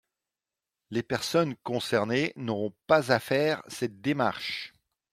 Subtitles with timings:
[0.89, 4.73] Les personnes concernées n’auront pas à faire cette démarche.